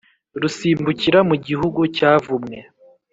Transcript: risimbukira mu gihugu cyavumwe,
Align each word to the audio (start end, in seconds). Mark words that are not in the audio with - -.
risimbukira 0.41 1.19
mu 1.29 1.35
gihugu 1.45 1.81
cyavumwe, 1.95 2.57